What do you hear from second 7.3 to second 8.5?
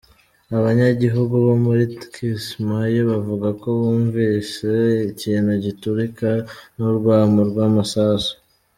rw'amasasu.